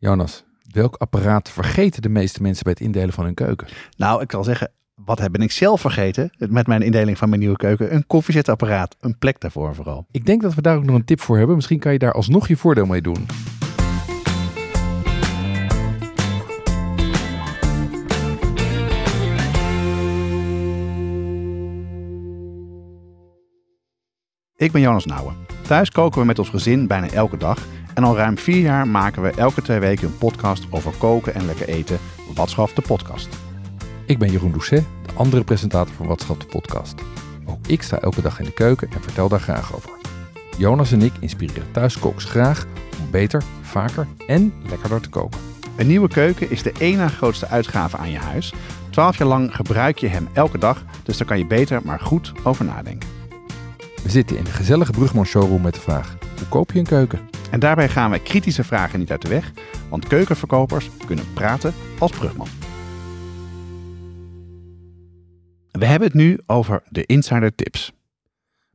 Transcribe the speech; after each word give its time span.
Jonas, 0.00 0.44
welk 0.72 0.96
apparaat 0.96 1.50
vergeten 1.50 2.02
de 2.02 2.08
meeste 2.08 2.42
mensen 2.42 2.64
bij 2.64 2.72
het 2.72 2.82
indelen 2.82 3.12
van 3.12 3.24
hun 3.24 3.34
keuken? 3.34 3.66
Nou, 3.96 4.22
ik 4.22 4.30
zal 4.30 4.44
zeggen, 4.44 4.72
wat 4.94 5.18
heb 5.18 5.36
ik 5.36 5.52
zelf 5.52 5.80
vergeten 5.80 6.30
met 6.38 6.66
mijn 6.66 6.82
indeling 6.82 7.18
van 7.18 7.28
mijn 7.28 7.40
nieuwe 7.40 7.56
keuken? 7.56 7.94
Een 7.94 8.06
koffiezetapparaat, 8.06 8.96
een 9.00 9.18
plek 9.18 9.40
daarvoor 9.40 9.74
vooral. 9.74 10.06
Ik 10.10 10.26
denk 10.26 10.42
dat 10.42 10.54
we 10.54 10.62
daar 10.62 10.76
ook 10.76 10.84
nog 10.84 10.94
een 10.94 11.04
tip 11.04 11.20
voor 11.20 11.36
hebben. 11.38 11.56
Misschien 11.56 11.78
kan 11.78 11.92
je 11.92 11.98
daar 11.98 12.12
alsnog 12.12 12.48
je 12.48 12.56
voordeel 12.56 12.86
mee 12.86 13.02
doen. 13.02 13.26
Ik 24.56 24.72
ben 24.72 24.80
Jonas 24.80 25.06
Nouwen. 25.06 25.36
Thuis 25.62 25.90
koken 25.90 26.20
we 26.20 26.26
met 26.26 26.38
ons 26.38 26.48
gezin 26.48 26.86
bijna 26.86 27.10
elke 27.10 27.36
dag. 27.36 27.66
En 27.98 28.04
al 28.04 28.16
ruim 28.16 28.38
vier 28.38 28.60
jaar 28.60 28.88
maken 28.88 29.22
we 29.22 29.30
elke 29.30 29.62
twee 29.62 29.78
weken 29.78 30.08
een 30.08 30.18
podcast 30.18 30.66
over 30.70 30.92
koken 30.98 31.34
en 31.34 31.46
lekker 31.46 31.68
eten. 31.68 31.98
Watschaf 32.34 32.72
de 32.72 32.82
podcast. 32.82 33.28
Ik 34.06 34.18
ben 34.18 34.30
Jeroen 34.30 34.50
Doucet, 34.50 34.84
de 35.06 35.12
andere 35.14 35.44
presentator 35.44 35.94
van 35.94 36.06
Watschap 36.06 36.40
de 36.40 36.46
podcast. 36.46 36.94
Ook 37.46 37.66
ik 37.66 37.82
sta 37.82 37.98
elke 37.98 38.22
dag 38.22 38.38
in 38.38 38.44
de 38.44 38.52
keuken 38.52 38.88
en 38.90 39.02
vertel 39.02 39.28
daar 39.28 39.40
graag 39.40 39.74
over. 39.74 39.90
Jonas 40.58 40.92
en 40.92 41.02
ik 41.02 41.12
inspireren 41.20 41.70
thuiskooks 41.72 42.24
graag 42.24 42.66
om 43.00 43.10
beter, 43.10 43.42
vaker 43.62 44.06
en 44.26 44.52
lekkerder 44.68 45.00
te 45.00 45.08
koken. 45.08 45.40
Een 45.76 45.86
nieuwe 45.86 46.08
keuken 46.08 46.50
is 46.50 46.62
de 46.62 46.72
ene 46.78 46.96
na 46.96 47.08
grootste 47.08 47.48
uitgave 47.48 47.96
aan 47.96 48.10
je 48.10 48.18
huis. 48.18 48.54
Twaalf 48.90 49.18
jaar 49.18 49.28
lang 49.28 49.54
gebruik 49.54 49.98
je 49.98 50.08
hem 50.08 50.28
elke 50.32 50.58
dag, 50.58 50.84
dus 51.02 51.16
daar 51.16 51.26
kan 51.26 51.38
je 51.38 51.46
beter 51.46 51.80
maar 51.84 52.00
goed 52.00 52.32
over 52.42 52.64
nadenken. 52.64 53.08
We 54.02 54.10
zitten 54.10 54.36
in 54.38 54.44
de 54.44 54.50
gezellige 54.50 54.92
Brugman 54.92 55.26
showroom 55.26 55.62
met 55.62 55.74
de 55.74 55.80
vraag: 55.80 56.16
hoe 56.38 56.48
koop 56.48 56.72
je 56.72 56.78
een 56.78 56.86
keuken? 56.86 57.37
En 57.50 57.60
daarbij 57.60 57.88
gaan 57.88 58.10
we 58.10 58.22
kritische 58.22 58.64
vragen 58.64 58.98
niet 58.98 59.10
uit 59.10 59.22
de 59.22 59.28
weg, 59.28 59.52
want 59.88 60.06
keukenverkopers 60.06 60.90
kunnen 61.06 61.32
praten 61.32 61.72
als 61.98 62.10
Brugman. 62.10 62.48
We 65.70 65.86
hebben 65.86 66.08
het 66.08 66.16
nu 66.16 66.38
over 66.46 66.82
de 66.88 67.06
insider 67.06 67.54
tips. 67.54 67.92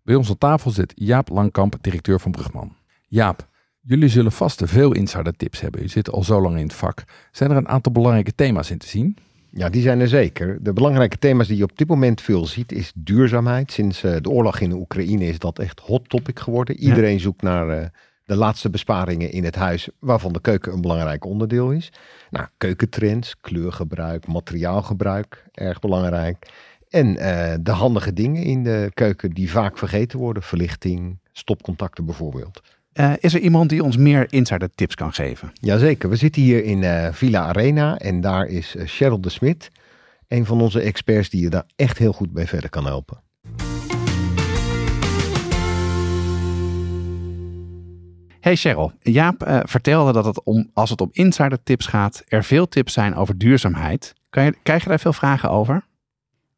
Bij 0.03 0.15
ons 0.15 0.29
aan 0.29 0.37
tafel 0.37 0.71
zit 0.71 0.93
Jaap 0.95 1.29
Langkamp, 1.29 1.75
directeur 1.81 2.19
van 2.19 2.31
Brugman. 2.31 2.75
Jaap, 3.07 3.47
jullie 3.81 4.09
zullen 4.09 4.31
vast 4.31 4.57
te 4.57 4.67
veel 4.67 4.91
insider 4.91 5.35
tips 5.35 5.61
hebben. 5.61 5.81
Je 5.81 5.87
zit 5.87 6.09
al 6.09 6.23
zo 6.23 6.41
lang 6.41 6.57
in 6.57 6.63
het 6.63 6.73
vak. 6.73 7.03
Zijn 7.31 7.51
er 7.51 7.57
een 7.57 7.67
aantal 7.67 7.91
belangrijke 7.91 8.35
thema's 8.35 8.69
in 8.69 8.77
te 8.77 8.87
zien? 8.87 9.17
Ja, 9.49 9.69
die 9.69 9.81
zijn 9.81 9.99
er 9.99 10.07
zeker. 10.07 10.57
De 10.61 10.73
belangrijke 10.73 11.17
thema's 11.17 11.47
die 11.47 11.57
je 11.57 11.63
op 11.63 11.77
dit 11.77 11.87
moment 11.87 12.21
veel 12.21 12.45
ziet 12.45 12.71
is 12.71 12.91
duurzaamheid. 12.95 13.71
Sinds 13.71 14.03
uh, 14.03 14.15
de 14.21 14.29
oorlog 14.29 14.59
in 14.59 14.69
de 14.69 14.75
Oekraïne 14.75 15.25
is 15.25 15.39
dat 15.39 15.59
echt 15.59 15.79
hot 15.79 16.09
topic 16.09 16.39
geworden. 16.39 16.77
Iedereen 16.77 17.19
zoekt 17.19 17.41
naar 17.41 17.79
uh, 17.79 17.85
de 18.25 18.35
laatste 18.35 18.69
besparingen 18.69 19.31
in 19.31 19.43
het 19.43 19.55
huis, 19.55 19.89
waarvan 19.99 20.33
de 20.33 20.41
keuken 20.41 20.73
een 20.73 20.81
belangrijk 20.81 21.25
onderdeel 21.25 21.71
is. 21.71 21.91
Nou, 22.29 22.47
keukentrends, 22.57 23.35
kleurgebruik, 23.41 24.27
materiaalgebruik, 24.27 25.43
erg 25.51 25.79
belangrijk. 25.79 26.47
En 26.89 27.07
uh, 27.07 27.53
de 27.59 27.71
handige 27.71 28.13
dingen 28.13 28.43
in 28.43 28.63
de 28.63 28.91
keuken 28.93 29.31
die 29.31 29.51
vaak 29.51 29.77
vergeten 29.77 30.19
worden. 30.19 30.43
Verlichting, 30.43 31.19
stopcontacten 31.31 32.05
bijvoorbeeld. 32.05 32.61
Uh, 32.93 33.13
is 33.19 33.33
er 33.33 33.39
iemand 33.39 33.69
die 33.69 33.83
ons 33.83 33.97
meer 33.97 34.33
insider 34.33 34.69
tips 34.75 34.95
kan 34.95 35.13
geven? 35.13 35.51
Jazeker, 35.53 36.09
we 36.09 36.15
zitten 36.15 36.41
hier 36.41 36.63
in 36.63 36.81
uh, 36.81 37.07
Villa 37.11 37.41
Arena 37.41 37.97
en 37.97 38.21
daar 38.21 38.45
is 38.45 38.75
Cheryl 38.77 39.21
de 39.21 39.29
Smit, 39.29 39.71
een 40.27 40.45
van 40.45 40.61
onze 40.61 40.79
experts 40.79 41.29
die 41.29 41.41
je 41.41 41.49
daar 41.49 41.65
echt 41.75 41.97
heel 41.97 42.13
goed 42.13 42.31
bij 42.31 42.47
verder 42.47 42.69
kan 42.69 42.85
helpen. 42.85 43.21
Hey 48.43 48.55
Cheryl, 48.55 48.91
Jaap 48.99 49.61
vertelde 49.65 50.11
dat 50.11 50.25
het 50.25 50.43
om, 50.43 50.69
als 50.73 50.89
het 50.89 51.01
om 51.01 51.09
insider 51.11 51.63
tips 51.63 51.85
gaat, 51.85 52.23
er 52.27 52.43
veel 52.43 52.67
tips 52.67 52.93
zijn 52.93 53.15
over 53.15 53.37
duurzaamheid. 53.37 54.13
Kan 54.29 54.43
je, 54.43 54.55
krijg 54.63 54.83
je 54.83 54.89
daar 54.89 54.99
veel 54.99 55.13
vragen 55.13 55.49
over? 55.49 55.85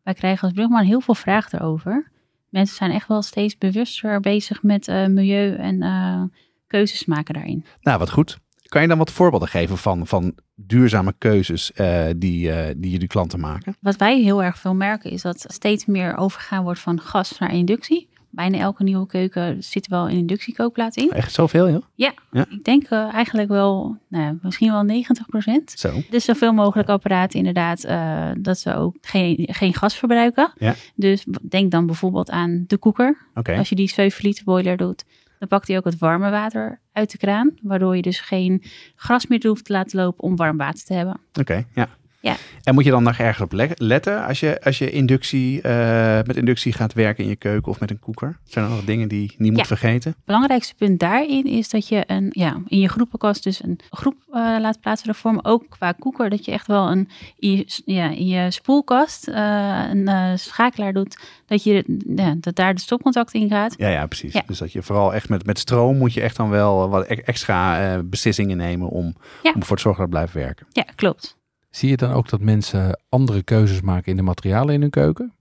Wij 0.03 0.14
krijgen 0.14 0.44
als 0.44 0.53
Brugman 0.53 0.83
heel 0.83 1.02
veel 1.02 1.16
vragen 1.16 1.59
erover 1.59 2.11
mensen 2.50 2.76
zijn 2.76 2.92
echt 2.92 3.08
wel 3.08 3.21
steeds 3.21 3.58
bewuster 3.58 4.20
bezig 4.20 4.64
met 4.64 4.87
uh, 4.87 5.08
milieu 5.08 5.55
en 5.55 5.83
uh, 5.83 6.23
keuzes 6.67 7.05
maken 7.05 7.33
daarin. 7.33 7.65
Nou, 7.82 7.99
wat 7.99 8.10
goed. 8.10 8.37
Kan 8.67 8.81
je 8.81 8.87
dan 8.87 8.98
wat 8.98 9.11
voorbeelden 9.11 9.48
geven 9.48 9.77
van, 9.77 10.08
van 10.08 10.36
duurzame 10.55 11.14
keuzes 11.17 11.71
die, 12.15 12.77
die 12.77 12.92
jullie 12.92 13.08
klanten 13.08 13.39
maken? 13.39 13.76
Wat 13.80 13.95
wij 13.95 14.21
heel 14.21 14.43
erg 14.43 14.58
veel 14.58 14.76
merken 14.76 15.11
is 15.11 15.21
dat 15.21 15.45
steeds 15.48 15.86
meer 15.86 16.17
overgegaan 16.17 16.64
wordt 16.64 16.80
van 16.80 17.02
gas 17.02 17.37
naar 17.37 17.54
inductie 17.54 18.10
bijna 18.36 18.58
elke 18.58 18.84
nieuwe 18.84 19.08
keuken 19.08 19.64
zit 19.64 19.88
wel 19.88 20.10
een 20.10 20.18
inductiekookplaat 20.18 20.96
in. 20.96 21.12
Echt 21.12 21.34
zoveel, 21.34 21.70
joh? 21.70 21.82
Ja, 21.96 22.14
ja. 22.32 22.46
ik 22.50 22.64
denk 22.64 22.90
uh, 22.90 23.14
eigenlijk 23.14 23.50
wel, 23.50 23.98
nou, 24.08 24.38
misschien 24.42 24.72
wel 24.72 24.84
90 24.84 25.26
procent. 25.26 25.73
Zo. 25.76 26.02
Dus 26.10 26.26
zoveel 26.26 26.54
mogelijk 26.54 26.90
apparaten 26.90 27.38
inderdaad, 27.38 27.86
uh, 27.86 28.32
dat 28.38 28.60
ze 28.60 28.76
ook 28.76 28.96
geen, 29.02 29.48
geen 29.52 29.73
gas 29.73 29.96
verbruiken. 29.96 30.54
Ja. 30.58 30.76
Dus 30.96 31.26
denk 31.42 31.72
dan 31.72 31.86
bijvoorbeeld 31.86 32.30
aan 32.30 32.64
de 32.68 32.78
koeker. 32.78 33.18
Okay. 33.36 33.58
Als 33.58 33.70
je 33.70 33.76
die 33.76 33.90
7 33.90 34.26
liter 34.26 34.44
boiler 34.44 34.78
doet, 34.78 35.06
dan 35.40 35.48
pakt 35.48 35.67
hij 35.67 35.78
ook 35.78 35.86
het 35.86 35.98
warme 35.98 36.30
water 36.30 36.80
uit 36.92 37.12
de 37.12 37.17
kraan. 37.17 37.54
Waardoor 37.62 37.96
je 37.96 38.02
dus 38.02 38.20
geen 38.20 38.64
gras 38.96 39.28
meer 39.28 39.48
hoeft 39.48 39.66
te 39.66 39.73
laten 39.73 40.00
lopen 40.00 40.23
om 40.23 40.36
warm 40.36 40.58
water 40.58 40.86
te 40.86 40.94
hebben. 40.94 41.20
Oké, 41.30 41.40
okay, 41.40 41.66
ja. 41.76 41.90
Ja. 42.25 42.36
En 42.63 42.73
moet 42.73 42.83
je 42.83 42.89
dan 42.89 43.03
nog 43.03 43.17
ergens 43.17 43.41
op 43.41 43.75
letten 43.77 44.25
als 44.25 44.39
je, 44.39 44.61
als 44.63 44.77
je 44.77 44.91
inductie, 44.91 45.58
uh, 45.58 46.19
met 46.25 46.36
inductie 46.36 46.73
gaat 46.73 46.93
werken 46.93 47.23
in 47.23 47.30
je 47.30 47.36
keuken 47.36 47.71
of 47.71 47.80
met 47.80 47.89
een 47.89 47.99
koeker? 47.99 48.37
Zijn 48.43 48.65
er 48.65 48.71
nog 48.71 48.83
dingen 48.83 49.08
die 49.08 49.21
je 49.21 49.36
niet 49.37 49.52
moet 49.52 49.59
ja. 49.59 49.65
vergeten? 49.65 50.11
Het 50.11 50.25
belangrijkste 50.25 50.75
punt 50.75 50.99
daarin 50.99 51.45
is 51.45 51.69
dat 51.69 51.87
je 51.87 52.03
een, 52.08 52.27
ja, 52.30 52.61
in 52.67 52.80
je 52.80 52.89
groepenkast 52.89 53.43
dus 53.43 53.63
een 53.63 53.80
groep 53.89 54.15
uh, 54.30 54.33
laat 54.59 54.80
plaatsvinden 54.80 55.33
maar 55.33 55.52
ook 55.52 55.65
qua 55.69 55.91
koeker. 55.91 56.30
Dat 56.30 56.45
je 56.45 56.52
echt 56.52 56.67
wel 56.67 56.91
een, 56.91 57.09
in 57.39 57.52
je, 57.52 57.81
ja, 57.86 58.09
in 58.09 58.27
je 58.27 58.52
spoelkast 58.52 59.27
uh, 59.27 59.89
een 59.89 60.39
schakelaar 60.39 60.93
doet, 60.93 61.19
dat, 61.45 61.63
je, 61.63 61.99
ja, 62.15 62.36
dat 62.39 62.55
daar 62.55 62.73
de 62.73 62.81
stopcontact 62.81 63.33
in 63.33 63.49
gaat. 63.49 63.73
Ja, 63.77 63.89
ja 63.89 64.05
precies. 64.05 64.33
Ja. 64.33 64.43
Dus 64.47 64.57
dat 64.57 64.71
je 64.71 64.81
vooral 64.81 65.13
echt 65.13 65.30
met, 65.30 65.45
met 65.45 65.59
stroom 65.59 65.97
moet 65.97 66.13
je 66.13 66.21
echt 66.21 66.36
dan 66.36 66.49
wel 66.49 66.89
wat 66.89 67.05
extra 67.05 68.03
beslissingen 68.03 68.57
nemen 68.57 68.89
om, 68.89 69.15
om 69.53 69.59
ervoor 69.59 69.75
te 69.75 69.81
zorgen 69.81 70.09
dat 70.09 70.11
het 70.13 70.30
blijft 70.30 70.33
werken. 70.33 70.67
Ja, 70.71 70.86
klopt. 70.95 71.37
Zie 71.75 71.89
je 71.89 71.97
dan 71.97 72.11
ook 72.11 72.30
dat 72.30 72.39
mensen 72.39 72.99
andere 73.09 73.43
keuzes 73.43 73.81
maken 73.81 74.11
in 74.11 74.15
de 74.15 74.21
materialen 74.21 74.73
in 74.73 74.81
hun 74.81 74.89
keuken? 74.89 75.33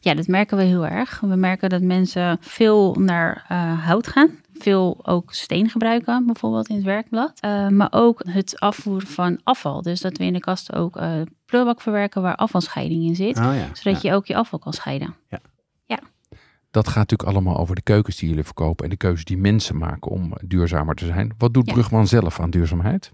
Ja, 0.00 0.14
dat 0.14 0.26
merken 0.26 0.56
we 0.56 0.62
heel 0.62 0.86
erg. 0.86 1.20
We 1.20 1.36
merken 1.36 1.68
dat 1.68 1.82
mensen 1.82 2.38
veel 2.40 2.94
naar 2.94 3.46
uh, 3.52 3.86
hout 3.86 4.06
gaan. 4.06 4.30
Veel 4.52 5.00
ook 5.02 5.32
steen 5.32 5.68
gebruiken, 5.68 6.26
bijvoorbeeld 6.26 6.68
in 6.68 6.74
het 6.74 6.84
werkblad. 6.84 7.32
Uh, 7.44 7.68
maar 7.68 7.88
ook 7.90 8.22
het 8.28 8.60
afvoeren 8.60 9.06
van 9.06 9.40
afval. 9.42 9.82
Dus 9.82 10.00
dat 10.00 10.16
we 10.16 10.24
in 10.24 10.32
de 10.32 10.40
kast 10.40 10.72
ook 10.72 10.96
uh, 10.96 11.12
prullenbak 11.46 11.80
verwerken 11.80 12.22
waar 12.22 12.36
afvalscheiding 12.36 13.04
in 13.04 13.16
zit. 13.16 13.38
Oh 13.38 13.54
ja, 13.54 13.68
zodat 13.72 14.02
ja. 14.02 14.10
je 14.10 14.16
ook 14.16 14.26
je 14.26 14.36
afval 14.36 14.58
kan 14.58 14.72
scheiden. 14.72 15.14
Ja. 15.28 15.40
ja. 15.84 15.98
Dat 16.70 16.88
gaat 16.88 16.96
natuurlijk 16.96 17.30
allemaal 17.30 17.56
over 17.56 17.74
de 17.74 17.82
keukens 17.82 18.16
die 18.16 18.28
jullie 18.28 18.44
verkopen 18.44 18.84
en 18.84 18.90
de 18.90 18.96
keuzes 18.96 19.24
die 19.24 19.38
mensen 19.38 19.78
maken 19.78 20.10
om 20.10 20.32
duurzamer 20.44 20.94
te 20.94 21.06
zijn. 21.06 21.34
Wat 21.38 21.54
doet 21.54 21.66
Ja. 21.66 21.72
Brugman 21.72 22.06
zelf 22.06 22.40
aan 22.40 22.50
duurzaamheid? 22.50 23.12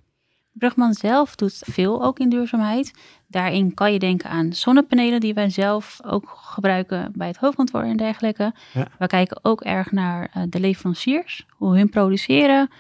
Brugman 0.58 0.94
zelf 0.94 1.34
doet 1.34 1.62
veel 1.64 2.02
ook 2.02 2.18
in 2.18 2.28
duurzaamheid. 2.28 2.92
Daarin 3.26 3.74
kan 3.74 3.92
je 3.92 3.98
denken 3.98 4.30
aan 4.30 4.52
zonnepanelen 4.52 5.20
die 5.20 5.34
wij 5.34 5.50
zelf 5.50 5.98
ook 6.04 6.28
gebruiken 6.36 7.12
bij 7.14 7.26
het 7.26 7.36
hoofdkantoor 7.36 7.82
en 7.82 7.96
dergelijke. 7.96 8.54
Ja. 8.72 8.86
We 8.98 9.06
kijken 9.06 9.38
ook 9.42 9.60
erg 9.60 9.92
naar 9.92 10.30
uh, 10.36 10.42
de 10.48 10.60
leveranciers, 10.60 11.46
hoe 11.50 11.76
hun 11.76 11.88
produceren, 11.88 12.70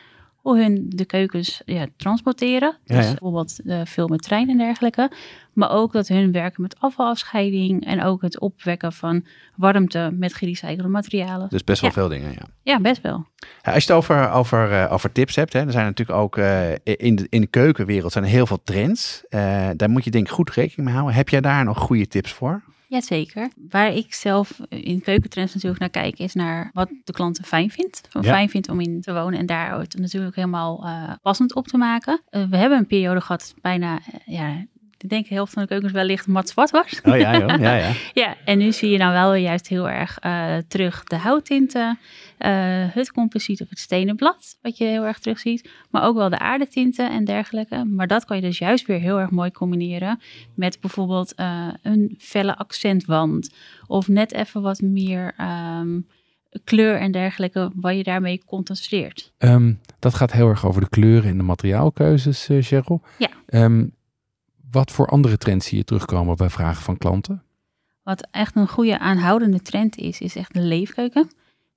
hoe 0.46 0.58
hun 0.58 0.86
de 0.88 1.04
keukens 1.04 1.62
ja, 1.64 1.86
transporteren. 1.96 2.76
Dus 2.84 2.96
ja. 2.96 3.10
bijvoorbeeld 3.10 3.60
uh, 3.64 3.80
veel 3.84 4.08
met 4.08 4.22
trein 4.22 4.48
en 4.48 4.58
dergelijke. 4.58 5.10
Maar 5.52 5.70
ook 5.70 5.92
dat 5.92 6.08
hun 6.08 6.32
werken 6.32 6.62
met 6.62 6.80
afvalafscheiding 6.80 7.86
en 7.86 8.02
ook 8.02 8.22
het 8.22 8.40
opwekken 8.40 8.92
van 8.92 9.26
warmte 9.56 10.10
met 10.12 10.34
gerecyclede 10.34 10.88
materialen. 10.88 11.48
Dus 11.48 11.64
best 11.64 11.80
wel 11.80 11.90
veel 11.90 12.08
dingen, 12.08 12.32
ja. 12.32 12.46
Ja, 12.62 12.80
best 12.80 13.02
wel. 13.02 13.26
Als 13.62 13.74
je 13.74 13.80
het 13.80 13.90
over, 13.90 14.30
over, 14.30 14.72
eh, 14.72 14.92
over 14.92 15.12
tips 15.12 15.36
hebt, 15.36 15.52
hè, 15.52 15.60
er 15.60 15.72
zijn 15.72 15.84
natuurlijk 15.84 16.18
ook 16.18 16.36
eh, 16.36 16.70
in, 16.82 17.16
de, 17.16 17.26
in 17.28 17.40
de 17.40 17.46
keukenwereld 17.46 18.12
zijn 18.12 18.24
er 18.24 18.30
heel 18.30 18.46
veel 18.46 18.62
trends. 18.64 19.24
Daar 19.76 19.90
moet 19.90 20.04
je 20.04 20.10
denk 20.10 20.26
ik 20.26 20.32
goed 20.32 20.50
rekening 20.50 20.84
mee 20.84 20.94
houden. 20.94 21.16
Heb 21.16 21.28
jij 21.28 21.40
daar 21.40 21.64
nog 21.64 21.78
goede 21.78 22.08
tips 22.08 22.32
voor? 22.32 22.62
Jazeker. 22.88 23.50
Waar 23.68 23.92
ik 23.92 24.14
zelf 24.14 24.60
in 24.68 25.00
keukentrends 25.00 25.54
natuurlijk 25.54 25.80
naar 25.80 26.02
kijk, 26.02 26.18
is 26.18 26.34
naar 26.34 26.70
wat 26.72 26.90
de 27.04 27.12
klant 27.12 27.40
fijn 27.44 27.70
vindt. 27.70 28.08
Ja. 28.10 28.22
fijn 28.22 28.48
vindt 28.48 28.68
om 28.68 28.80
in 28.80 29.00
te 29.00 29.12
wonen 29.12 29.38
en 29.38 29.46
daar 29.46 29.78
het 29.78 29.98
natuurlijk 29.98 30.36
helemaal 30.36 30.84
eh, 30.84 31.12
passend 31.22 31.54
op 31.54 31.66
te 31.66 31.76
maken. 31.76 32.20
Eh, 32.30 32.44
we 32.44 32.56
hebben 32.56 32.78
een 32.78 32.86
periode 32.86 33.20
gehad, 33.20 33.54
bijna, 33.60 33.98
eh, 33.98 34.34
ja, 34.34 34.64
ik 34.98 35.08
denk 35.08 35.28
de 35.28 35.34
helft 35.34 35.52
van 35.52 35.62
de 35.62 35.68
keukens 35.68 35.92
wellicht 35.92 36.26
mat 36.26 36.48
zwart 36.48 36.70
was. 36.70 37.00
Oh 37.02 37.18
ja, 37.18 37.38
joh. 37.38 37.60
ja, 37.60 37.76
ja. 37.76 37.92
Ja, 38.22 38.36
en 38.44 38.58
nu 38.58 38.72
zie 38.72 38.90
je 38.90 38.98
dan 38.98 39.12
wel 39.12 39.34
juist 39.34 39.68
heel 39.68 39.88
erg 39.88 40.18
eh, 40.18 40.56
terug 40.68 41.04
de 41.04 41.16
houttinten, 41.16 41.98
eh, 42.38 42.50
het 42.88 43.12
composiet 43.12 43.60
of 43.60 43.68
het 43.68 43.78
stenen 43.78 44.16
blad, 44.16 44.58
wat 44.62 44.78
je 44.78 44.84
heel 44.84 45.04
erg 45.04 45.18
terug 45.18 45.38
ziet. 45.38 45.70
Maar 45.90 46.04
ook 46.04 46.16
wel 46.16 46.28
de 46.28 46.38
aardetinten 46.38 47.10
en 47.10 47.24
dergelijke. 47.24 47.84
Maar 47.84 48.06
dat 48.06 48.24
kan 48.24 48.36
je 48.36 48.42
dus 48.42 48.58
juist 48.58 48.86
weer 48.86 49.00
heel 49.00 49.20
erg 49.20 49.30
mooi 49.30 49.50
combineren 49.50 50.20
met 50.54 50.80
bijvoorbeeld 50.80 51.34
eh, 51.34 51.68
een 51.82 52.14
felle 52.18 52.56
accentwand. 52.56 53.54
Of 53.86 54.08
net 54.08 54.32
even 54.32 54.62
wat 54.62 54.80
meer 54.80 55.34
ehm, 55.36 55.98
kleur 56.64 56.98
en 56.98 57.12
dergelijke, 57.12 57.70
wat 57.74 57.96
je 57.96 58.02
daarmee 58.02 58.42
contrasteert. 58.46 59.32
Ehm, 59.38 59.72
dat 59.98 60.14
gaat 60.14 60.32
heel 60.32 60.48
erg 60.48 60.66
over 60.66 60.80
de 60.80 60.88
kleuren 60.88 61.30
en 61.30 61.36
de 61.36 61.42
materiaalkeuzes, 61.42 62.48
uh, 62.48 62.62
Cheryl. 62.62 63.02
Ja. 63.18 63.28
Ehm, 63.46 63.84
wat 64.70 64.90
voor 64.92 65.06
andere 65.06 65.38
trends 65.38 65.66
zie 65.66 65.78
je 65.78 65.84
terugkomen 65.84 66.36
bij 66.36 66.50
vragen 66.50 66.82
van 66.82 66.98
klanten? 66.98 67.42
Wat 68.02 68.28
echt 68.30 68.56
een 68.56 68.68
goede 68.68 68.98
aanhoudende 68.98 69.62
trend 69.62 69.96
is, 69.96 70.20
is 70.20 70.36
echt 70.36 70.54
de 70.54 70.60
leefkeuken. 70.60 71.30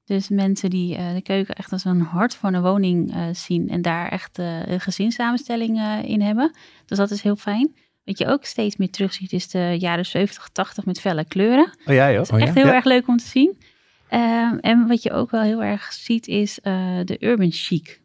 Dus 0.06 0.30
mensen 0.30 0.70
die 0.70 0.98
uh, 0.98 1.14
de 1.14 1.22
keuken 1.22 1.56
echt 1.56 1.72
als 1.72 1.86
een 1.86 2.02
hart 2.02 2.36
van 2.36 2.54
een 2.54 2.62
woning 2.62 3.16
uh, 3.16 3.24
zien 3.32 3.70
en 3.70 3.82
daar 3.82 4.10
echt 4.10 4.40
uh, 4.40 4.68
een 4.68 4.80
gezinssamenstelling 4.80 5.82
in 6.06 6.22
hebben. 6.22 6.52
Dus 6.86 6.98
dat 6.98 7.12
is 7.12 7.22
heel 7.22 7.36
fijn. 7.36 7.76
Wat 8.06 8.18
je 8.18 8.28
ook 8.28 8.46
steeds 8.46 8.78
meer 8.78 8.90
terugziet 8.92 9.34
is 9.34 9.48
de 9.50 9.76
jaren 9.80 10.06
70, 10.06 10.50
80 10.52 10.86
met 10.86 11.00
felle 11.00 11.26
kleuren. 11.26 11.72
Oh 11.86 11.94
ja, 11.94 12.08
joh. 12.08 12.16
Dat 12.18 12.26
is 12.26 12.32
Oh 12.32 12.40
ja? 12.40 12.46
echt 12.46 12.56
heel 12.56 12.66
Ja. 12.66 12.74
erg 12.74 12.84
leuk 12.86 13.08
om 13.08 13.18
te 13.18 13.28
zien. 13.28 13.58
Ehm, 14.08 14.58
en 14.58 14.88
wat 14.88 15.04
je 15.04 15.12
ook 15.12 15.32
wel 15.32 15.42
heel 15.42 15.64
erg 15.64 15.94
ziet 15.94 16.28
is 16.28 16.60
eh, 16.60 17.00
de 17.04 17.18
urban 17.26 17.52
chic 17.52 18.02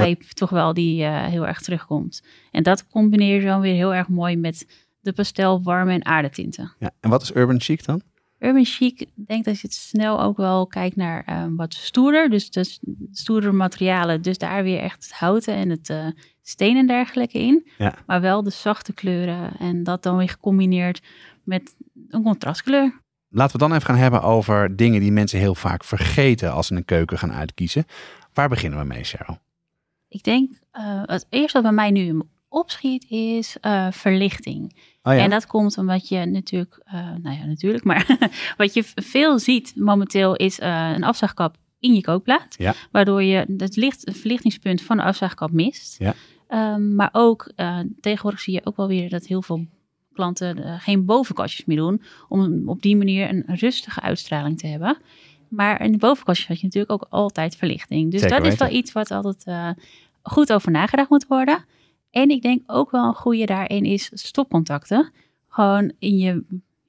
vibe 0.00 0.24
toch 0.34 0.50
wel 0.50 0.74
die 0.74 1.04
eh, 1.04 1.24
heel 1.24 1.46
erg 1.46 1.60
terugkomt. 1.60 2.22
En 2.50 2.62
dat 2.62 2.86
combineer 2.86 3.40
je 3.40 3.46
dan 3.46 3.60
weer 3.60 3.74
heel 3.74 3.94
erg 3.94 4.08
mooi 4.08 4.36
met 4.36 4.66
de 5.00 5.12
pastel, 5.12 5.62
warme 5.62 5.92
en 5.92 6.04
aardetinten. 6.04 6.72
Ja. 6.78 6.90
En 7.00 7.10
wat 7.10 7.22
is 7.22 7.34
urban 7.34 7.60
chic 7.60 7.84
dan? 7.84 8.02
Urban 8.38 8.64
chic, 8.64 9.00
ik 9.00 9.10
denk 9.14 9.44
dat 9.44 9.60
je 9.60 9.66
het 9.66 9.76
snel 9.76 10.22
ook 10.22 10.36
wel 10.36 10.66
kijkt 10.66 10.96
naar 10.96 11.22
ehm, 11.26 11.54
wat 11.54 11.74
stoerder. 11.74 12.30
Dus, 12.30 12.50
dus 12.50 12.80
stoerder 13.12 13.54
materialen. 13.54 14.22
Dus 14.22 14.38
daar 14.38 14.62
weer 14.62 14.80
echt 14.80 15.04
het 15.04 15.12
houten 15.12 15.54
en 15.54 15.70
het 15.70 15.90
eh 15.90 16.06
steen 16.42 16.76
en 16.76 16.86
dergelijke 16.86 17.38
in. 17.38 17.66
Ja. 17.78 17.94
Maar 18.06 18.20
wel 18.20 18.42
de 18.42 18.50
zachte 18.50 18.92
kleuren. 18.92 19.56
En 19.58 19.82
dat 19.82 20.02
dan 20.02 20.16
weer 20.16 20.28
gecombineerd 20.28 21.02
met 21.44 21.74
een 22.08 22.22
contrastkleur. 22.22 23.00
Laten 23.28 23.52
we 23.52 23.66
dan 23.66 23.72
even 23.72 23.86
gaan 23.86 23.96
hebben 23.96 24.22
over 24.22 24.76
dingen 24.76 25.00
die 25.00 25.12
mensen 25.12 25.38
heel 25.38 25.54
vaak 25.54 25.84
vergeten 25.84 26.52
als 26.52 26.66
ze 26.66 26.74
een 26.74 26.84
keuken 26.84 27.18
gaan 27.18 27.32
uitkiezen. 27.32 27.84
Waar 28.32 28.48
beginnen 28.48 28.78
we 28.78 28.84
mee, 28.84 29.04
Cheryl? 29.04 29.38
Ik 30.16 30.22
denk, 30.22 30.52
eh, 30.70 31.02
het 31.04 31.26
eerste 31.30 31.52
wat 31.52 31.62
bij 31.62 31.72
mij 31.72 31.90
nu 31.90 32.22
opschiet 32.48 33.10
is 33.10 33.56
eh, 33.60 33.90
verlichting. 33.90 34.76
Oh 35.02 35.14
ja? 35.14 35.18
En 35.18 35.30
dat 35.30 35.46
komt 35.46 35.78
omdat 35.78 36.08
je 36.08 36.24
natuurlijk, 36.24 36.80
eh, 36.84 36.94
nou 37.22 37.38
ja, 37.38 37.44
natuurlijk, 37.44 37.84
maar 37.84 38.30
wat 38.56 38.74
je 38.74 38.84
veel 38.94 39.38
ziet 39.38 39.72
momenteel 39.74 40.36
is 40.36 40.60
een 40.60 41.04
afzuigkap 41.04 41.56
in 41.78 41.94
je 41.94 42.00
kookplaat. 42.00 42.54
Ja. 42.58 42.74
Waardoor 42.90 43.22
je 43.22 43.54
het, 43.56 43.76
licht, 43.76 44.00
het 44.04 44.16
verlichtingspunt 44.16 44.82
van 44.82 44.96
de 44.96 45.02
afzuigkap 45.02 45.50
mist. 45.50 45.98
Ja. 45.98 46.14
Ehm, 46.48 46.94
maar 46.94 47.08
ook 47.12 47.52
tegenwoordig 48.00 48.40
zie 48.40 48.54
je 48.54 48.60
ook 48.64 48.76
wel 48.76 48.88
weer 48.88 49.08
dat 49.10 49.26
heel 49.26 49.42
veel 49.42 49.66
klanten 50.12 50.80
geen 50.80 51.04
bovenkastjes 51.04 51.66
meer 51.66 51.76
doen. 51.76 52.02
Om 52.28 52.68
op 52.68 52.82
die 52.82 52.96
manier 52.96 53.28
een 53.28 53.44
rustige 53.46 54.00
uitstraling 54.00 54.58
te 54.58 54.66
hebben. 54.66 54.96
Maar 55.48 55.82
in 55.82 55.92
de 55.92 55.98
bovenkastjes 55.98 56.48
had 56.48 56.60
je 56.60 56.64
natuurlijk 56.64 56.92
ook 56.92 57.06
altijd 57.10 57.56
verlichting. 57.56 58.10
Dus 58.10 58.20
Zeker 58.20 58.36
dat 58.36 58.52
is 58.52 58.58
wel 58.58 58.70
iets 58.70 58.92
wat 58.92 59.10
altijd 59.10 59.44
goed 60.26 60.52
over 60.52 60.70
nagedacht 60.70 61.10
moet 61.10 61.26
worden. 61.26 61.64
En 62.10 62.30
ik 62.30 62.42
denk 62.42 62.62
ook 62.66 62.90
wel 62.90 63.04
een 63.04 63.14
goede 63.14 63.46
daarin 63.46 63.84
is 63.84 64.10
stopcontacten. 64.12 65.12
Gewoon 65.48 65.92
in 65.98 66.16
je, 66.16 66.44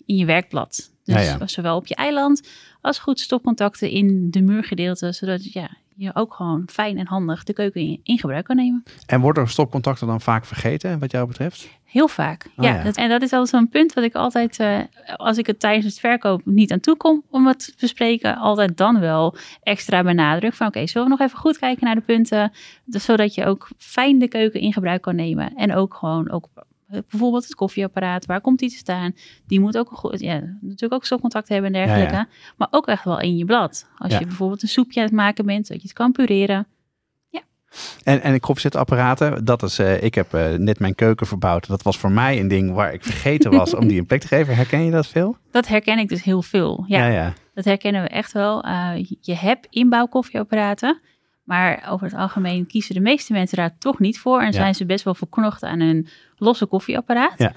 in 0.05 0.15
je 0.15 0.25
werkblad. 0.25 0.91
Dus 1.03 1.25
Ja, 1.25 1.37
ja. 1.37 1.47
zowel 1.47 1.75
op 1.75 1.87
je 1.87 1.95
eiland 1.95 2.47
als 2.81 2.99
goed 2.99 3.19
stopcontacten 3.19 3.89
in 3.89 4.31
de 4.31 4.41
muurgedeelte. 4.41 5.11
Zodat 5.11 5.53
ja, 5.53 5.69
je 5.97 6.15
ook 6.15 6.33
gewoon 6.33 6.63
fijn 6.71 6.97
en 6.97 7.07
handig 7.07 7.43
de 7.43 7.53
keuken 7.53 7.81
in, 7.81 7.99
in 8.03 8.19
gebruik 8.19 8.45
kan 8.45 8.55
nemen. 8.55 8.83
En 9.05 9.21
worden 9.21 9.47
stopcontacten 9.47 10.07
dan 10.07 10.21
vaak 10.21 10.45
vergeten, 10.45 10.99
wat 10.99 11.11
jou 11.11 11.27
betreft? 11.27 11.69
Heel 11.83 12.07
vaak. 12.07 12.45
Oh, 12.57 12.65
ja, 12.65 12.75
ja. 12.75 12.83
Dat, 12.83 12.95
en 12.95 13.09
dat 13.09 13.21
is 13.21 13.31
altijd 13.31 13.49
zo'n 13.49 13.69
punt 13.69 13.93
wat 13.93 14.03
ik 14.03 14.15
altijd, 14.15 14.59
eh, 14.59 14.79
als 15.15 15.37
ik 15.37 15.47
het 15.47 15.59
tijdens 15.59 15.85
het 15.85 15.99
verkoop 15.99 16.41
niet 16.45 16.71
aan 16.71 16.79
toe 16.79 16.97
kom 16.97 17.23
om 17.29 17.47
het 17.47 17.59
te 17.59 17.73
bespreken, 17.79 18.37
altijd 18.37 18.77
dan 18.77 18.99
wel 18.99 19.35
extra 19.63 20.03
benadruk 20.03 20.53
van 20.53 20.67
oké, 20.67 20.87
zullen 20.87 21.07
we 21.07 21.15
nog 21.17 21.27
even 21.27 21.39
goed 21.39 21.57
kijken 21.57 21.85
naar 21.85 21.95
de 21.95 22.01
punten, 22.01 22.51
dus 22.85 23.03
zodat 23.03 23.35
je 23.35 23.45
ook 23.45 23.69
fijn 23.77 24.19
de 24.19 24.27
keuken 24.27 24.59
in 24.59 24.73
gebruik 24.73 25.01
kan 25.01 25.15
nemen. 25.15 25.55
En 25.55 25.75
ook 25.75 25.93
gewoon, 25.93 26.31
ook 26.31 26.47
bijvoorbeeld 26.87 27.43
het 27.43 27.55
koffieapparaat, 27.55 28.25
waar 28.25 28.41
komt 28.41 28.59
die 28.59 28.69
te 28.69 28.75
staan? 28.75 29.15
Die 29.47 29.59
moet 29.59 29.77
ook 29.77 29.89
goed, 29.91 30.19
ja, 30.19 30.39
natuurlijk 30.61 30.93
ook 30.93 31.05
stopcontact 31.05 31.49
hebben 31.49 31.73
en 31.75 31.85
dergelijke, 31.85 32.13
Ja, 32.13 32.27
maar 32.57 32.67
ook 32.71 32.87
echt 32.87 33.03
wel 33.03 33.19
in 33.19 33.37
je 33.37 33.45
blad. 33.45 33.87
Als 33.97 34.11
Ja. 34.11 34.19
je 34.19 34.25
bijvoorbeeld 34.25 34.61
een 34.61 34.67
soepje 34.67 34.99
aan 34.99 35.05
het 35.05 35.15
maken 35.15 35.45
bent, 35.45 35.67
dat 35.67 35.77
je 35.77 35.87
het 35.87 35.97
kan 35.97 36.11
pureren. 36.11 36.67
En, 38.03 38.21
en 38.21 38.39
koffiezetapparaten, 38.39 39.45
dat 39.45 39.63
is, 39.63 39.79
eh, 39.79 40.03
ik 40.03 40.15
heb 40.15 40.33
eh, 40.33 40.53
net 40.53 40.79
mijn 40.79 40.95
keuken 40.95 41.27
verbouwd. 41.27 41.67
Dat 41.67 41.81
was 41.81 41.97
voor 41.97 42.11
mij 42.11 42.39
een 42.39 42.47
ding 42.47 42.73
waar 42.73 42.93
ik 42.93 43.03
vergeten 43.03 43.51
was 43.51 43.73
om 43.75 43.87
die 43.87 43.99
een 43.99 44.05
plek 44.05 44.21
te 44.21 44.27
geven. 44.27 44.55
Herken 44.55 44.85
je 44.85 44.91
dat 44.91 45.07
veel? 45.07 45.37
Dat 45.51 45.67
herken 45.67 45.99
ik 45.99 46.09
dus 46.09 46.23
heel 46.23 46.41
veel. 46.41 46.83
Ja. 46.87 47.07
ja. 47.07 47.33
Dat 47.53 47.65
herkennen 47.65 48.01
we 48.01 48.07
echt 48.07 48.31
wel. 48.31 48.65
Uh, 48.65 48.91
je 49.21 49.35
hebt 49.35 49.67
inbouwkoffieapparaten. 49.69 50.99
Maar 51.47 51.87
over 51.89 52.07
het 52.07 52.15
algemeen 52.15 52.67
kiezen 52.67 52.95
de 52.95 53.01
meeste 53.01 53.33
mensen 53.33 53.57
daar 53.57 53.77
toch 53.77 53.99
niet 53.99 54.19
voor. 54.19 54.39
En 54.39 54.45
Ja. 54.45 54.51
zijn 54.51 54.75
ze 54.75 54.85
best 54.85 55.03
wel 55.03 55.15
verknocht 55.15 55.63
aan 55.63 55.79
een 55.79 56.07
losse 56.37 56.65
koffieapparaat. 56.65 57.39
Ja. 57.39 57.53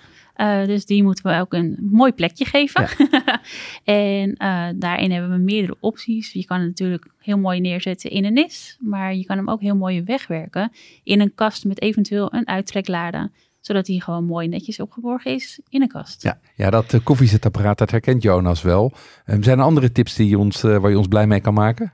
Uh, 0.63 0.67
dus 0.67 0.87
die 0.87 1.03
moeten 1.03 1.25
we 1.31 1.39
ook 1.41 1.53
een 1.53 1.79
mooi 1.91 2.13
plekje 2.13 2.45
geven. 2.45 2.89
en 3.85 4.35
uh, 4.39 4.67
daarin 4.75 5.11
hebben 5.11 5.31
we 5.31 5.37
meerdere 5.37 5.77
opties. 5.81 6.33
Je 6.33 6.45
kan 6.45 6.59
het 6.59 6.67
natuurlijk 6.69 7.07
heel 7.19 7.39
mooi 7.39 7.61
neerzetten 7.61 8.11
in 8.11 8.25
een 8.25 8.33
nis. 8.33 8.77
Maar 8.81 9.15
je 9.15 9.25
kan 9.25 9.37
hem 9.37 9.49
ook 9.51 9.61
heel 9.61 9.77
mooi 9.77 10.03
wegwerken 10.03 10.73
in 11.05 11.21
een 11.21 11.35
kast 11.35 11.65
met 11.65 11.81
eventueel 11.83 12.35
een 12.35 12.49
uittreklade. 12.49 13.31
Zodat 13.61 13.87
hij 13.87 13.99
gewoon 13.99 14.25
mooi 14.25 14.49
netjes 14.49 14.81
opgeborgen 14.81 15.35
is 15.35 15.61
in 15.69 15.83
een 15.83 15.89
kast. 15.89 16.23
Ja. 16.23 16.41
Ja, 16.57 16.71
dat 16.71 16.93
uh, 16.93 17.01
koffiezetapparaat, 17.05 17.79
dat 17.79 17.91
herkent 17.91 18.23
Jonas 18.23 18.63
wel. 18.63 18.93
Um, 19.27 19.43
zijn 19.43 19.59
er 19.59 19.65
andere 19.65 19.93
tips 19.93 20.15
die 20.15 20.39
ons, 20.39 20.65
uh, 20.65 20.77
waar 20.77 20.91
je 20.91 20.99
ons 20.99 21.09
blij 21.09 21.27
mee 21.27 21.41
kan 21.41 21.55
maken? 21.55 21.93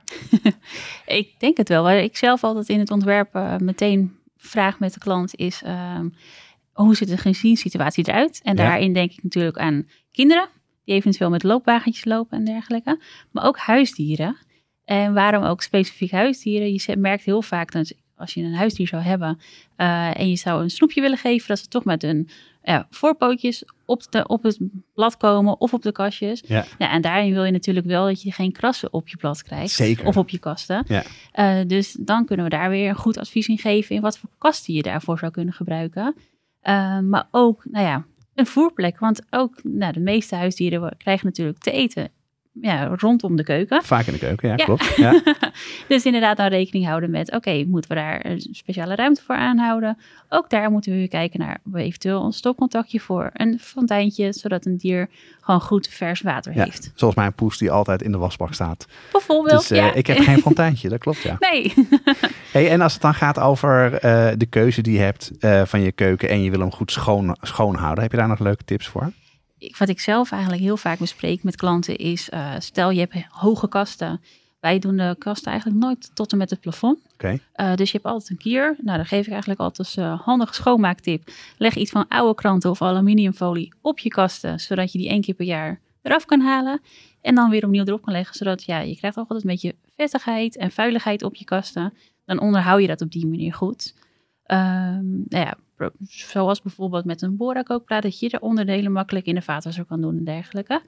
ik 1.05 1.33
denk 1.37 1.57
het 1.57 1.69
wel. 1.69 1.83
Waar 1.83 1.97
ik 1.97 2.17
zelf 2.17 2.43
altijd 2.43 2.69
in 2.69 2.79
het 2.79 2.91
ontwerp 2.91 3.35
uh, 3.35 3.57
meteen 3.57 4.15
vraag 4.37 4.79
met 4.79 4.93
de 4.93 4.99
klant 4.99 5.35
is... 5.35 5.61
Um, 5.97 6.13
hoe 6.73 6.95
ziet 6.95 7.07
de 7.07 7.17
gezinssituatie 7.17 8.07
eruit? 8.07 8.39
En 8.43 8.55
Ja. 8.55 8.63
daarin 8.63 8.93
denk 8.93 9.11
ik 9.11 9.23
natuurlijk 9.23 9.57
aan 9.57 9.87
kinderen... 10.11 10.47
die 10.83 10.95
eventueel 10.95 11.29
met 11.29 11.43
loopwagentjes 11.43 12.05
lopen 12.05 12.37
en 12.37 12.45
dergelijke. 12.45 13.01
Maar 13.31 13.45
ook 13.45 13.57
huisdieren. 13.57 14.37
En 14.85 15.13
waarom 15.13 15.43
ook 15.43 15.61
specifiek 15.61 16.11
huisdieren? 16.11 16.73
Je 16.73 16.95
merkt 16.97 17.23
heel 17.23 17.41
vaak 17.41 17.71
dat 17.71 17.93
als 18.17 18.33
je 18.33 18.41
een 18.41 18.55
huisdier 18.55 18.87
zou 18.87 19.01
hebben... 19.03 19.39
Uh, 19.77 20.19
en 20.19 20.29
je 20.29 20.35
zou 20.35 20.63
een 20.63 20.69
snoepje 20.69 21.01
willen 21.01 21.17
geven... 21.17 21.47
dat 21.47 21.59
ze 21.59 21.67
toch 21.67 21.85
met 21.85 22.01
hun 22.01 22.29
ja, 22.63 22.87
voorpootjes 22.89 23.63
op, 23.85 24.11
de, 24.11 24.27
op 24.27 24.43
het 24.43 24.59
blad 24.93 25.17
komen 25.17 25.61
of 25.61 25.73
op 25.73 25.81
de 25.81 25.91
kastjes. 25.91 26.43
Ja. 26.47 26.65
En 26.77 27.01
daarin 27.01 27.33
wil 27.33 27.43
je 27.43 27.51
natuurlijk 27.51 27.85
wel 27.85 28.05
dat 28.05 28.21
je 28.21 28.31
geen 28.31 28.51
krassen 28.51 28.93
op 28.93 29.07
je 29.07 29.17
blad 29.17 29.43
krijgt. 29.43 29.73
Zeker. 29.73 30.05
Of 30.05 30.17
op 30.17 30.29
je 30.29 30.37
kasten. 30.37 30.85
Ja. 30.87 31.03
Uh, 31.59 31.67
dus 31.67 31.97
dan 31.99 32.25
kunnen 32.25 32.45
we 32.45 32.51
daar 32.51 32.69
weer 32.69 32.89
een 32.89 32.95
goed 32.95 33.17
advies 33.17 33.47
in 33.47 33.57
geven... 33.57 33.95
in 33.95 34.01
wat 34.01 34.17
voor 34.17 34.29
kasten 34.37 34.73
je 34.73 34.81
daarvoor 34.81 35.19
zou 35.19 35.31
kunnen 35.31 35.53
gebruiken. 35.53 36.15
Uh, 36.63 36.99
maar 36.99 37.27
ook, 37.31 37.65
nou 37.65 37.85
ja, 37.85 38.05
een 38.35 38.45
voerplek. 38.45 38.99
Want 38.99 39.21
ook 39.29 39.63
nou, 39.63 39.93
de 39.93 39.99
meeste 39.99 40.35
huisdieren 40.35 40.97
krijgen 40.97 41.25
natuurlijk 41.25 41.57
te 41.57 41.71
eten 41.71 42.11
ja, 42.61 42.95
rondom 42.95 43.35
de 43.35 43.43
keuken. 43.43 43.83
Vaak 43.83 44.05
in 44.05 44.13
de 44.13 44.19
keuken, 44.19 44.47
ja, 44.49 44.55
Ja. 44.57 44.65
klopt. 44.65 44.95
Ja. 44.97 45.21
dus 45.87 46.05
inderdaad 46.05 46.37
dan 46.37 46.47
rekening 46.47 46.85
houden 46.85 47.09
met... 47.11 47.31
oké, 47.31 47.63
moeten 47.67 47.89
we 47.89 47.95
daar 47.95 48.25
een 48.25 48.47
speciale 48.51 48.95
ruimte 48.95 49.21
voor 49.25 49.35
aanhouden? 49.35 49.97
Ook 50.29 50.49
daar 50.49 50.71
moeten 50.71 50.91
we 50.91 50.97
weer 50.97 51.07
kijken 51.07 51.39
naar 51.39 51.59
eventueel 51.73 52.25
een 52.25 52.31
stopcontactje 52.33 52.99
voor 52.99 53.29
een 53.33 53.59
fonteintje... 53.59 54.33
zodat 54.33 54.65
een 54.65 54.77
dier 54.77 55.09
gewoon 55.41 55.61
goed 55.61 55.87
vers 55.87 56.21
water 56.21 56.55
Ja. 56.55 56.63
heeft. 56.63 56.91
Zoals 56.95 57.15
mijn 57.15 57.33
poes 57.33 57.57
die 57.57 57.71
altijd 57.71 58.01
in 58.01 58.11
de 58.11 58.17
wasbak 58.17 58.53
staat. 58.53 58.87
Bijvoorbeeld, 59.11 59.59
Dus 59.59 59.71
eh, 59.71 59.77
ja. 59.77 59.93
ik 59.93 60.07
heb 60.07 60.17
geen 60.17 60.39
fonteintje, 60.39 60.89
dat 60.89 60.99
klopt 60.99 61.21
ja. 61.21 61.37
Nee, 61.51 61.73
Hey, 62.51 62.69
en 62.69 62.81
als 62.81 62.93
het 62.93 63.01
dan 63.01 63.13
gaat 63.13 63.39
over 63.39 63.93
eh, 63.93 64.27
de 64.37 64.45
keuze 64.45 64.81
die 64.81 64.93
je 64.93 64.99
hebt 64.99 65.31
eh, 65.39 65.61
van 65.65 65.81
je 65.81 65.91
keuken 65.91 66.29
en 66.29 66.43
je 66.43 66.49
wil 66.49 66.59
hem 66.59 66.71
goed 66.71 66.91
schoon, 66.91 67.37
schoon 67.41 67.75
houden, 67.75 68.03
heb 68.03 68.11
je 68.11 68.17
daar 68.17 68.27
nog 68.27 68.39
leuke 68.39 68.63
tips 68.63 68.87
voor? 68.87 69.11
Ik- 69.57 69.77
wat 69.77 69.89
ik 69.89 69.99
zelf 69.99 70.31
eigenlijk 70.31 70.61
heel 70.61 70.77
vaak 70.77 70.99
bespreek 70.99 71.43
met 71.43 71.55
klanten 71.55 71.95
is... 71.95 72.29
eh, 72.29 72.53
stel 72.59 72.89
je 72.89 72.99
hebt 72.99 73.25
hoge 73.29 73.67
kasten. 73.67 74.21
Wij 74.59 74.79
doen 74.79 74.97
de 74.97 75.15
kasten 75.19 75.51
eigenlijk 75.51 75.81
nooit 75.81 76.11
tot 76.15 76.31
en 76.31 76.37
met 76.37 76.49
het 76.49 76.59
plafond. 76.59 76.99
Uh, 77.55 77.75
dus 77.75 77.91
je 77.91 77.97
hebt 77.97 78.09
altijd 78.09 78.29
een 78.29 78.37
kier. 78.37 78.75
Nou, 78.81 78.97
dan 78.97 79.05
geef 79.05 79.25
ik 79.25 79.31
eigenlijk 79.31 79.59
altijd 79.59 79.87
als 79.87 79.97
uh, 79.97 80.21
handige 80.21 80.53
schoonmaaktip. 80.53 81.29
Leg 81.57 81.75
iets 81.75 81.91
van 81.91 82.07
oude 82.07 82.35
kranten 82.35 82.69
of 82.69 82.81
aluminiumfolie 82.81 83.73
op 83.81 83.99
je 83.99 84.09
kasten, 84.09 84.59
zodat 84.59 84.91
je 84.91 84.97
die 84.97 85.09
één 85.09 85.21
keer 85.21 85.35
per 85.35 85.45
jaar 85.45 85.79
eraf 86.01 86.25
kan 86.25 86.39
halen. 86.41 86.81
En 87.21 87.35
dan 87.35 87.49
weer 87.49 87.65
opnieuw 87.65 87.83
erop 87.85 88.01
kan 88.01 88.13
leggen, 88.13 88.35
zodat 88.35 88.63
ja, 88.63 88.79
je 88.79 88.97
krijgt 88.97 89.17
altijd 89.17 89.43
een 89.43 89.49
beetje 89.49 89.75
vettigheid 89.95 90.57
en 90.57 90.71
vuiligheid 90.71 91.23
op 91.23 91.35
je 91.35 91.45
kasten. 91.45 91.93
Dan 92.25 92.39
onderhoud 92.39 92.81
je 92.81 92.87
dat 92.87 93.01
op 93.01 93.11
die 93.11 93.27
manier 93.27 93.53
goed. 93.53 93.93
Um, 94.47 95.25
nou 95.27 95.45
ja, 95.45 95.57
zoals 96.07 96.61
bijvoorbeeld 96.61 97.05
met 97.05 97.21
een 97.21 97.37
Bora-kookplaat, 97.37 98.03
dat 98.03 98.19
je 98.19 98.29
de 98.29 98.39
onderdelen 98.39 98.91
makkelijk 98.91 99.25
in 99.25 99.35
de 99.35 99.41
vaatwasser 99.41 99.85
kan 99.85 100.01
doen 100.01 100.17
en 100.17 100.23
dergelijke. 100.23 100.81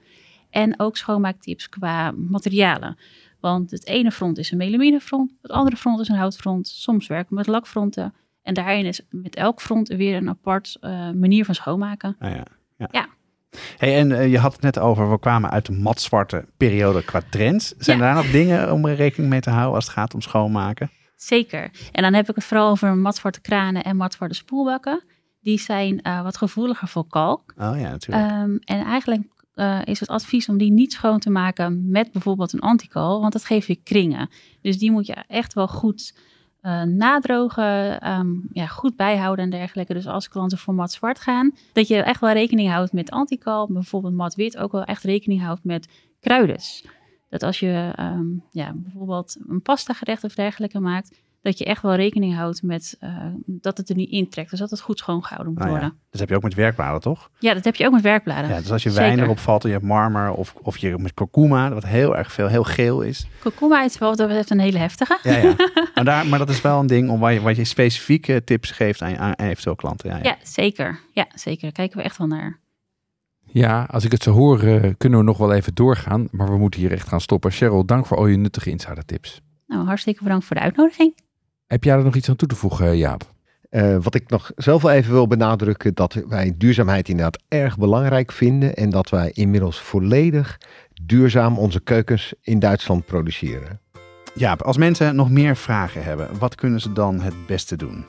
En 0.50 0.80
ook 0.80 0.96
schoonmaaktips 0.96 1.68
qua 1.68 2.10
materialen. 2.10 2.98
Want 3.40 3.70
het 3.70 3.86
ene 3.86 4.10
front 4.10 4.38
is 4.38 4.50
een 4.50 4.58
melaminefront, 4.58 5.32
het 5.42 5.50
andere 5.50 5.76
front 5.76 6.00
is 6.00 6.08
een 6.08 6.16
houtfront. 6.16 6.68
Soms 6.68 7.06
werken 7.06 7.28
we 7.28 7.34
met 7.34 7.46
lakfronten. 7.46 8.14
En 8.42 8.54
daarin 8.54 8.86
is 8.86 9.00
met 9.10 9.34
elk 9.36 9.60
front 9.60 9.88
weer 9.88 10.16
een 10.16 10.28
apart 10.28 10.76
uh, 10.80 10.90
manier 11.10 11.44
van 11.44 11.54
schoonmaken. 11.54 12.16
Nou 12.18 12.34
ja. 12.34 12.44
Ja. 12.76 12.88
Ja. 12.90 13.06
Hey, 13.76 13.96
en 13.98 14.12
eh, 14.12 14.30
je 14.30 14.38
had 14.38 14.52
het 14.52 14.62
net 14.62 14.78
over, 14.78 15.10
we 15.10 15.18
kwamen 15.18 15.50
uit 15.50 15.66
de 15.66 15.72
matzwarte 15.72 16.44
periode 16.56 17.04
qua 17.04 17.20
trends. 17.30 17.74
Zijn 17.78 17.98
Ja. 17.98 18.04
daar 18.04 18.14
nog 18.14 18.30
dingen 18.30 18.72
om 18.72 18.86
rekening 18.86 19.30
mee 19.30 19.40
te 19.40 19.50
houden 19.50 19.74
als 19.74 19.84
het 19.84 19.92
gaat 19.92 20.14
om 20.14 20.20
schoonmaken? 20.20 20.90
Zeker. 21.22 21.70
En 21.92 22.02
dan 22.02 22.14
heb 22.14 22.28
ik 22.28 22.34
het 22.34 22.44
vooral 22.44 22.70
over 22.70 22.96
matzwarte 22.96 23.40
kranen 23.40 23.84
en 23.84 23.96
matzwarte 23.96 24.34
spoelbakken. 24.34 25.02
Die 25.40 25.58
zijn 25.58 26.02
eh, 26.02 26.22
wat 26.22 26.36
gevoeliger 26.36 26.88
voor 26.88 27.06
kalk. 27.06 27.54
Oh 27.56 27.80
ja, 27.80 27.90
natuurlijk. 27.90 28.30
Ehm, 28.30 28.56
en 28.64 28.84
eigenlijk 28.84 29.22
eh, 29.54 29.78
is 29.84 30.00
het 30.00 30.08
advies 30.08 30.48
om 30.48 30.58
die 30.58 30.72
niet 30.72 30.92
schoon 30.92 31.18
te 31.18 31.30
maken 31.30 31.90
met 31.90 32.12
bijvoorbeeld 32.12 32.52
een 32.52 32.60
antikal, 32.60 33.20
want 33.20 33.32
dat 33.32 33.44
geeft 33.44 33.66
je 33.66 33.76
kringen. 33.76 34.28
Dus 34.62 34.78
die 34.78 34.90
moet 34.90 35.06
je 35.06 35.14
echt 35.26 35.54
wel 35.54 35.68
goed 35.68 36.18
eh, 36.60 36.82
nadrogen, 36.82 38.00
ehm, 38.00 38.28
ja, 38.52 38.66
goed 38.66 38.96
bijhouden 38.96 39.44
en 39.44 39.50
dergelijke. 39.50 39.94
Dus 39.94 40.06
als 40.06 40.28
klanten 40.28 40.58
voor 40.58 40.74
mat 40.74 40.92
zwart 40.92 41.20
gaan, 41.20 41.54
dat 41.72 41.88
je 41.88 41.96
echt 41.96 42.20
wel 42.20 42.32
rekening 42.32 42.70
houdt 42.70 42.92
met 42.92 43.10
antikal, 43.10 43.66
bijvoorbeeld 43.72 44.14
mat 44.14 44.34
wit 44.34 44.56
ook 44.56 44.72
wel 44.72 44.84
echt 44.84 45.02
rekening 45.02 45.42
houdt 45.42 45.64
met 45.64 45.88
kruides. 46.20 46.84
Dat 47.30 47.42
als 47.42 47.60
je 47.60 47.92
ehm, 47.96 48.26
ja, 48.50 48.72
bijvoorbeeld 48.74 49.36
een 49.48 49.62
pasta 49.62 49.92
gerecht 49.92 50.24
of 50.24 50.34
dergelijke 50.34 50.80
maakt, 50.80 51.20
dat 51.42 51.58
je 51.58 51.64
echt 51.64 51.82
wel 51.82 51.94
rekening 51.94 52.34
houdt 52.34 52.62
met 52.62 52.96
eh, 53.00 53.16
dat 53.46 53.76
het 53.76 53.88
er 53.88 53.96
niet 53.96 54.10
intrekt. 54.10 54.50
Dus 54.50 54.58
dat 54.58 54.70
het 54.70 54.80
goed 54.80 54.98
schoongehouden 54.98 55.52
moet 55.52 55.62
Nou 55.62 55.72
ja, 55.74 55.78
worden. 55.80 55.98
dat 56.10 56.20
heb 56.20 56.28
je 56.28 56.34
ook 56.36 56.42
met 56.42 56.54
werkbladen, 56.54 57.00
toch? 57.00 57.30
Ja, 57.38 57.54
dat 57.54 57.64
heb 57.64 57.74
je 57.76 57.86
ook 57.86 57.92
met 57.92 58.02
werkbladen. 58.02 58.50
Ja, 58.50 58.56
dus 58.58 58.72
als 58.72 58.82
je 58.82 58.90
wijn 58.90 59.18
erop 59.18 59.38
valt 59.38 59.62
en 59.62 59.68
je 59.68 59.74
hebt 59.74 59.86
marmer 59.86 60.32
of, 60.32 60.54
of 60.62 60.76
je 60.76 60.98
met 60.98 61.14
kurkuma, 61.14 61.72
wat 61.72 61.86
heel 61.86 62.16
erg 62.16 62.32
veel, 62.32 62.46
heel 62.46 62.64
geel 62.64 63.00
is. 63.00 63.26
Kurkuma 63.38 63.82
is 63.82 63.98
wel 63.98 64.16
dat 64.16 64.26
betreft 64.26 64.50
een 64.50 64.60
hele 64.60 64.78
heftige. 64.78 65.18
Ja, 65.22 65.36
ja. 65.36 65.54
maar, 65.94 66.04
daar, 66.04 66.26
maar 66.26 66.38
dat 66.38 66.48
is 66.48 66.60
wel 66.60 66.80
een 66.80 66.86
ding 66.86 67.10
om 67.10 67.20
waar 67.20 67.32
je, 67.32 67.40
wat 67.40 67.56
je 67.56 67.64
specifieke 67.64 68.44
tips 68.44 68.70
geeft 68.70 69.02
aan, 69.02 69.16
aan 69.18 69.32
eventueel 69.32 69.76
klanten. 69.76 70.10
Ja, 70.10 70.16
ja. 70.16 70.22
Ja, 70.22 70.36
zeker. 70.42 71.00
Ja, 71.12 71.26
zeker. 71.34 71.62
Daar 71.62 71.72
kijken 71.72 71.96
we 71.98 72.02
echt 72.04 72.16
wel 72.16 72.26
naar. 72.26 72.59
Ja, 73.52 73.86
als 73.90 74.04
ik 74.04 74.12
het 74.12 74.22
zo 74.22 74.32
hoor, 74.32 74.62
eh, 74.62 74.90
kunnen 74.98 75.18
we 75.18 75.24
nog 75.24 75.38
wel 75.38 75.52
even 75.52 75.74
doorgaan. 75.74 76.28
Maar 76.30 76.50
we 76.50 76.58
moeten 76.58 76.80
hier 76.80 76.92
echt 76.92 77.08
gaan 77.08 77.20
stoppen. 77.20 77.50
Cheryl, 77.50 77.84
dank 77.84 78.06
voor 78.06 78.16
al 78.16 78.26
je 78.26 78.36
nuttige 78.36 78.70
insider 78.70 79.04
tips. 79.04 79.40
Nou, 79.66 79.86
hartstikke 79.86 80.22
bedankt 80.22 80.44
voor 80.44 80.56
de 80.56 80.62
uitnodiging. 80.62 81.14
Heb 81.66 81.84
jij 81.84 81.96
er 81.96 82.04
nog 82.04 82.16
iets 82.16 82.28
aan 82.28 82.36
toe 82.36 82.48
te 82.48 82.54
voegen, 82.54 82.96
Jaap? 82.96 83.32
Eh, 83.70 83.96
wat 84.02 84.14
ik 84.14 84.30
nog 84.30 84.50
zelf 84.56 84.82
wel 84.82 84.92
even 84.92 85.12
wil 85.12 85.26
benadrukken, 85.26 85.94
dat 85.94 86.14
wij 86.28 86.54
duurzaamheid 86.56 87.08
inderdaad 87.08 87.42
erg 87.48 87.78
belangrijk 87.78 88.32
vinden. 88.32 88.74
En 88.74 88.90
dat 88.90 89.08
wij 89.08 89.30
inmiddels 89.34 89.80
volledig 89.80 90.58
duurzaam 91.02 91.58
onze 91.58 91.80
keukens 91.80 92.34
in 92.40 92.58
Duitsland 92.58 93.06
produceren. 93.06 93.80
Ja, 94.34 94.52
als 94.52 94.76
mensen 94.76 95.16
nog 95.16 95.30
meer 95.30 95.56
vragen 95.56 96.04
hebben, 96.04 96.38
wat 96.38 96.54
kunnen 96.54 96.80
ze 96.80 96.92
dan 96.92 97.20
het 97.20 97.46
beste 97.46 97.76
doen? 97.76 98.04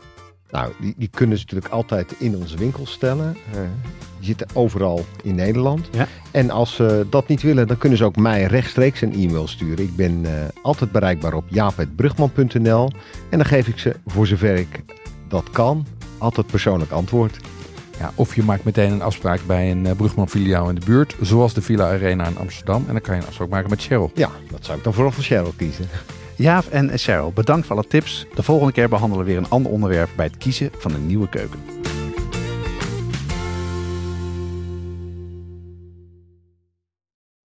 Nou, 0.52 0.72
die, 0.80 0.94
die 0.98 1.10
kunnen 1.14 1.38
ze 1.38 1.44
natuurlijk 1.44 1.74
altijd 1.74 2.16
in 2.20 2.36
onze 2.36 2.58
winkel 2.58 2.86
stellen. 2.86 3.38
Die 4.18 4.30
zitten 4.30 4.48
overal 4.54 5.06
in 5.24 5.36
Nederland. 5.36 5.88
Ja. 5.92 6.08
En 6.32 6.50
als 6.50 6.76
ze 6.76 7.08
dat 7.10 7.28
niet 7.28 7.42
willen, 7.42 7.68
dan 7.68 7.78
kunnen 7.78 7.98
ze 7.98 8.04
ook 8.04 8.16
mij 8.16 8.44
rechtstreeks 8.44 9.02
een 9.02 9.14
e-mail 9.14 9.48
sturen. 9.48 9.86
Ik 9.86 9.96
ben 9.96 10.26
eh, 10.26 10.32
altijd 10.62 10.92
bereikbaar 10.92 11.34
op 11.34 11.44
jaap.brugman.nl. 11.48 12.90
En 13.30 13.38
dan 13.38 13.46
geef 13.46 13.68
ik 13.68 13.80
ze, 13.80 13.96
voor 14.06 14.28
zover 14.28 14.56
ik 14.56 14.84
dat 15.28 15.50
kan, 15.50 15.86
altijd 16.18 16.48
persoonlijk 16.48 16.92
antwoord. 16.92 17.38
Ja, 18.00 18.12
of 18.16 18.36
je 18.36 18.44
maakt 18.44 18.64
meteen 18.64 18.92
een 18.92 19.02
afspraak 19.02 19.40
bij 19.48 19.72
een 19.72 19.86
eh, 19.86 19.96
Brugman 19.96 20.30
filiaal 20.30 20.70
in 20.70 20.76
de 20.76 20.86
buurt, 20.86 21.16
zoals 21.22 21.54
de 21.54 21.62
Villa 21.62 21.92
Arena 21.92 22.28
in 22.28 22.38
Amsterdam. 22.38 22.84
En 22.88 22.94
dan 22.94 23.02
kan 23.02 23.16
je 23.16 23.22
een 23.22 23.28
afspraak 23.28 23.50
maken 23.50 23.70
met 23.70 23.82
Cheryl. 23.82 24.12
Ja, 24.16 24.30
dat 24.52 24.66
zou 24.66 24.78
ik 24.78 24.84
dan 24.84 24.94
vooral 24.94 25.12
voor 25.12 25.24
Cheryl 25.24 25.54
kiezen. 25.56 25.90
Jaap 26.42 26.66
en 26.70 26.98
Cheryl, 26.98 27.32
bedankt 27.32 27.68
voor 27.68 27.76
alle 27.76 27.88
tips. 27.88 28.26
De 28.36 28.44
volgende 28.44 28.74
keer 28.74 28.90
behandelen 28.90 29.26
we 29.26 29.32
weer 29.32 29.42
een 29.42 29.50
ander 29.50 29.72
onderwerp 29.72 30.10
bij 30.16 30.26
het 30.26 30.38
kiezen 30.38 30.70
van 30.78 30.94
een 30.94 31.06
nieuwe 31.06 31.30
keuken. 31.30 31.81